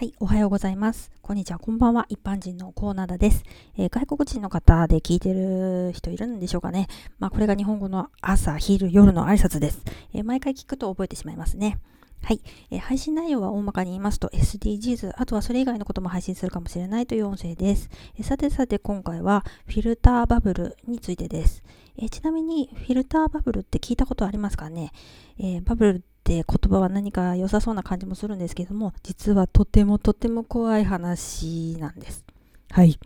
[0.00, 1.12] はい、おはようございます。
[1.20, 2.06] こんにちは、こんばんは。
[2.08, 3.44] 一般人のコーナーです、
[3.76, 6.88] えー、外国人の方で聞いてる人いるんでしょうかね。
[7.18, 9.82] まあ、これが日本語の朝、昼、夜の挨拶です。
[10.14, 11.80] えー、毎回聞くと覚えてしまいますね。
[12.22, 12.40] はい、
[12.70, 17.90] えー、配信内容は大まかに言いますと SDGs、あとはそれ以外のことも配信するかもしれないという音声です。
[18.18, 21.62] えさてさて今回はフィルターバブルについてです。
[21.98, 24.92] えちなみにフィルターバブルって聞いたことありますかね、
[25.38, 32.24] えバブルって言葉は何か良さそうな感じもするんですけども、実はとてもとても怖い話なんです。
[32.70, 33.00] はい。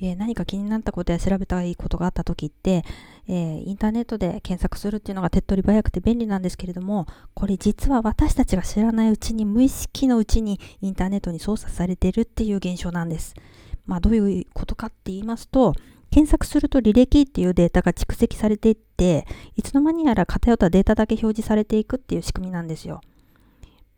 [0.00, 2.82] えー、何か気になったことや調べたいことがあった時って、
[3.28, 13.34] えー、インターネットで検索するっていうのが手っ取り早くて便利なんですけれども、これ実は私たちが知らないうちに無意識のうちにインターネットに操作されてるっていう現象なんです。
[13.84, 15.74] まあどういうことかって言いますと、
[16.10, 23.00] 検索すると履歴っていうデータが蓄積されていって、いつの間にやら偏ったデータだけ表示されていくっていう仕組みなんですよ。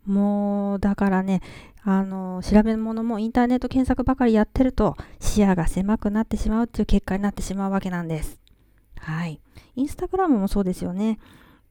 [0.05, 1.41] もう、だからね、
[1.83, 8.39] あの、調べ物もインターネット検索ばかりやってると視野が狭くなってしまうっていう結果になってしまうわけなんです。
[8.99, 9.41] はい。
[9.75, 11.19] インスタグラムもそうですよね。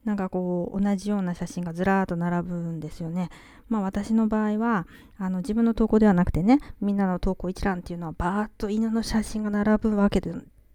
[0.04, 3.30] なんかこう同じような写真がずらーっと並ぶんですよね。
[3.68, 4.86] まあ私の場合は
[5.16, 10.32] あの自分の投稿ではなくてねみんなの投稿一覧っていうのはバーッと犬の写真が並ぶわけで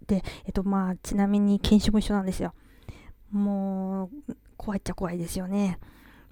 [0.08, 2.53] で、えっとまあちなみに犬種も一緒なんですよ。
[3.31, 5.80] もう怖いっちゃ怖いですよね。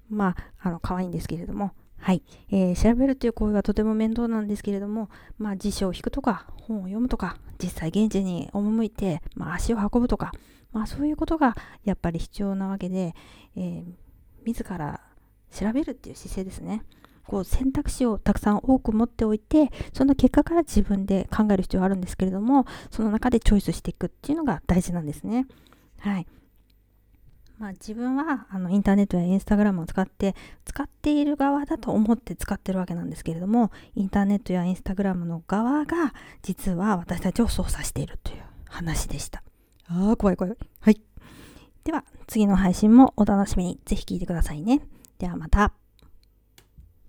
[0.08, 1.72] まああの可愛いんですけれども。
[1.98, 5.08] はい、えー、調べるという行為はとても面倒なんですけれども、
[5.38, 10.32] まあ、辞書を引くとか本を読むとか実際現地に赴いて、まあ、足を運ぶとか
[10.76, 13.14] まあ、そういうことがやっぱり必要なわけで、
[13.56, 13.84] えー、
[14.44, 15.00] 自ら
[15.50, 16.82] 調べるっていう姿勢ですね。
[17.26, 25.46] こう選択肢をたくさん多く持っておいてその結果から自分で考える必要があるんですけれどもその中でチョイスしていくっていうのが大事なんですね。
[25.98, 26.26] はい
[27.58, 30.34] まあ、自分はあのインターネットやインスタグラムを使って
[30.66, 39.42] 使っている側だと思って使ってるわけなんですけれどもインターネットやインスタグラムの側が実は私たちを操作しているという話でした。
[39.88, 40.56] ああ、怖い怖い。
[40.80, 41.00] はい。
[41.84, 43.80] では、次の配信もお楽しみに。
[43.84, 44.80] ぜひ聞いてくださいね。
[45.18, 45.72] ではまた。